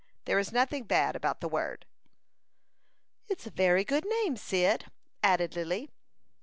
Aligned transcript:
There 0.25 0.39
is 0.39 0.51
nothing 0.51 0.85
bad 0.85 1.15
about 1.15 1.41
the 1.41 1.47
word." 1.47 1.85
"It's 3.27 3.45
a 3.45 3.51
very 3.51 3.83
good 3.83 4.03
name, 4.03 4.35
Cyd," 4.35 4.85
added 5.21 5.55
Lily. 5.55 5.91